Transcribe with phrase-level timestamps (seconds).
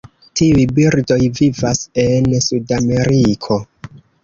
[0.39, 3.63] Tiuj birdoj vivas en Sudameriko.